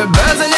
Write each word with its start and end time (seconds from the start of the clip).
тебе 0.00 0.36
за 0.38 0.49